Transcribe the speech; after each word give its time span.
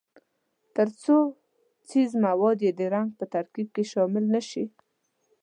ترڅو 0.75 1.17
ځیږ 1.87 2.09
مواد 2.25 2.57
یې 2.65 2.71
د 2.79 2.81
رنګ 2.93 3.09
په 3.19 3.25
ترکیب 3.33 3.67
کې 3.75 3.83
شامل 3.91 4.23
نه 4.33 4.41
شي. 4.49 4.65